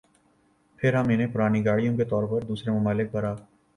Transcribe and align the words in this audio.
پھر 0.79 0.93
ہم 0.95 1.09
انہیں 1.09 1.33
پرانی 1.33 1.63
گاڑیوں 1.65 1.95
کے 1.97 2.05
طور 2.05 2.23
پر 2.29 2.47
دوسرے 2.47 2.71
ممالک 2.71 3.11
برآ 3.11 3.33